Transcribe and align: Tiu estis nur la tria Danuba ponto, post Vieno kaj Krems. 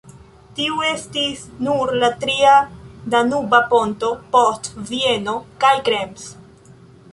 Tiu 0.59 0.77
estis 0.85 1.43
nur 1.67 1.91
la 2.03 2.09
tria 2.23 2.55
Danuba 3.15 3.61
ponto, 3.75 4.11
post 4.37 4.73
Vieno 4.91 5.39
kaj 5.67 5.75
Krems. 5.91 6.29